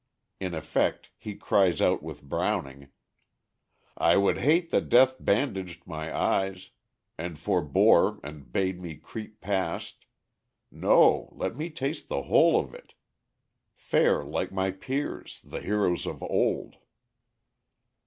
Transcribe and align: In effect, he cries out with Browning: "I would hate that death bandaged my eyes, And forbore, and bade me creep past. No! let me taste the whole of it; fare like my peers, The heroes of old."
In 0.39 0.55
effect, 0.55 1.11
he 1.15 1.35
cries 1.35 1.79
out 1.79 2.01
with 2.01 2.23
Browning: 2.23 2.87
"I 3.95 4.17
would 4.17 4.39
hate 4.39 4.71
that 4.71 4.89
death 4.89 5.17
bandaged 5.19 5.85
my 5.85 6.11
eyes, 6.11 6.71
And 7.19 7.37
forbore, 7.37 8.19
and 8.23 8.51
bade 8.51 8.81
me 8.81 8.95
creep 8.95 9.41
past. 9.41 10.07
No! 10.71 11.29
let 11.35 11.55
me 11.55 11.69
taste 11.69 12.07
the 12.07 12.23
whole 12.23 12.59
of 12.59 12.73
it; 12.73 12.95
fare 13.75 14.25
like 14.25 14.51
my 14.51 14.71
peers, 14.71 15.39
The 15.43 15.61
heroes 15.61 16.07
of 16.07 16.23
old." 16.23 16.77